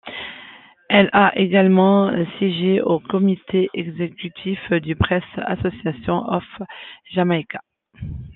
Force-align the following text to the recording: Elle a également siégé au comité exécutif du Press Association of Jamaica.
Elle 0.89 1.11
a 1.13 1.31
également 1.37 2.11
siégé 2.39 2.81
au 2.81 2.99
comité 2.99 3.69
exécutif 3.75 4.57
du 4.73 4.95
Press 4.95 5.21
Association 5.37 6.27
of 6.27 6.43
Jamaica. 7.11 7.61